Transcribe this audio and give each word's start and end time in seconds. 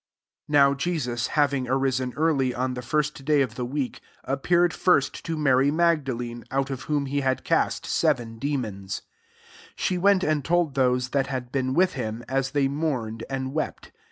9^[/fOW 0.51 0.77
Jesus 0.77 1.27
having 1.37 1.67
a 1.67 1.75
rUen 1.75 2.11
early 2.15 2.55
on 2.55 2.73
the 2.73 2.81
Jir^t 2.81 3.23
day 3.23 3.45
(^ 3.47 3.47
the 3.51 3.63
week, 3.65 4.01
appeared 4.23 4.71
Jir^t 4.71 5.11
to 5.21 5.37
Mary 5.37 5.69
Magdalene^ 5.69 6.43
out 6.49 6.69
qf 6.69 6.85
whom 6.85 7.05
he 7.05 7.21
had 7.21 7.43
cast 7.43 7.85
seven 7.85 8.39
demons, 8.39 9.03
10 9.67 9.71
She 9.75 9.97
went 9.99 10.23
and 10.23 10.43
told 10.43 10.73
those 10.73 11.09
that 11.09 11.27
had 11.27 11.51
been 11.51 11.75
with 11.75 11.93
himy 11.93 12.23
as 12.27 12.49
they 12.49 12.67
mourned 12.67 13.23
and 13.29 13.53
wefit. 13.53 13.91